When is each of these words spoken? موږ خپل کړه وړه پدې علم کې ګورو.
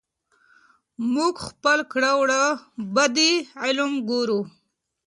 موږ 1.13 1.35
خپل 1.47 1.79
کړه 1.91 2.11
وړه 2.21 2.43
پدې 2.95 3.31
علم 3.63 3.91
کې 3.97 4.05
ګورو. 4.09 4.41